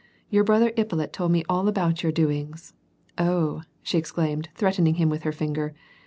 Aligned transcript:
"Your 0.31 0.43
brother 0.43 0.71
Ippolit 0.75 1.13
told 1.13 1.31
me 1.31 1.43
Jill 1.47 1.67
about 1.67 2.01
your 2.01 2.11
doings— 2.11 2.73
oh!" 3.19 3.61
she 3.83 3.99
exclaimed, 3.99 4.49
threatening 4.55 4.95
him 4.95 5.09
with 5.11 5.21
her 5.21 5.31
linger. 5.39 5.75